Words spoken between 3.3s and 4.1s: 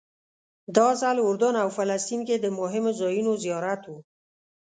زیارت و.